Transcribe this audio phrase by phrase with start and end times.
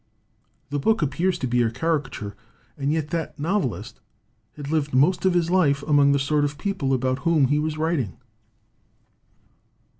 [0.71, 2.35] The book appears to be a caricature,
[2.75, 3.99] and yet that novelist
[4.55, 7.77] had lived most of his life among the sort of people about whom he was
[7.77, 8.17] writing